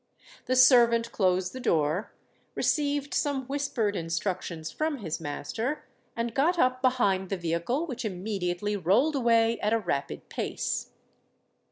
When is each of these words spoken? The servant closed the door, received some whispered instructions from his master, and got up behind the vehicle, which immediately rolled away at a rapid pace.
The 0.47 0.55
servant 0.55 1.11
closed 1.11 1.53
the 1.53 1.59
door, 1.59 2.11
received 2.55 3.13
some 3.13 3.45
whispered 3.45 3.95
instructions 3.95 4.71
from 4.71 4.97
his 4.97 5.19
master, 5.21 5.85
and 6.15 6.33
got 6.33 6.57
up 6.57 6.81
behind 6.81 7.29
the 7.29 7.37
vehicle, 7.37 7.85
which 7.85 8.03
immediately 8.03 8.75
rolled 8.75 9.15
away 9.15 9.59
at 9.59 9.73
a 9.73 9.77
rapid 9.79 10.27
pace. 10.27 10.89